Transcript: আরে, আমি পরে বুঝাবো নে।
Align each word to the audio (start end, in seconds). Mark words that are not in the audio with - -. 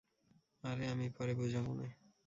আরে, 0.63 0.85
আমি 0.87 1.05
পরে 1.09 1.33
বুঝাবো 1.33 1.71
নে। 1.73 1.87